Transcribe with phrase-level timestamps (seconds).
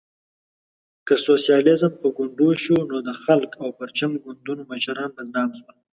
[1.07, 5.75] که سوسیالیزم په ګونډو شو، نو د خلق او پرچم ګوندونو مشران بدنام شول.